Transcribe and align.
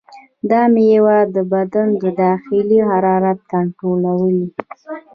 دا 0.49 0.61
میوه 0.73 1.17
د 1.35 1.37
بدن 1.51 1.87
د 2.03 2.03
داخلي 2.23 2.79
حرارت 2.89 3.39
کنټرولوي. 3.51 4.45